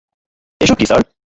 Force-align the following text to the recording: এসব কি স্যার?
এসব 0.61 0.75
কি 0.79 0.85
স্যার? 0.87 1.01